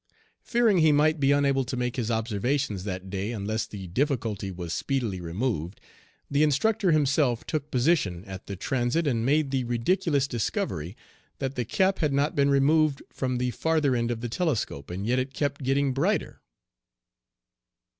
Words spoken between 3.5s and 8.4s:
the difficulty was speedily removed, the instructor himself took position